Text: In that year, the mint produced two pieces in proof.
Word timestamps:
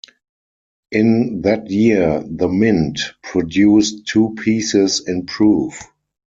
In 0.91 1.43
that 1.43 1.69
year, 1.69 2.23
the 2.25 2.47
mint 2.49 3.13
produced 3.21 4.07
two 4.07 4.33
pieces 4.33 5.07
in 5.07 5.27
proof. 5.27 5.79